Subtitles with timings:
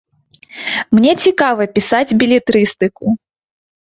[0.97, 3.13] Мне цікава пісаць белетрыстыку.